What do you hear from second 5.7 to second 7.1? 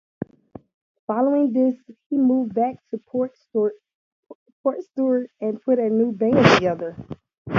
a new band together.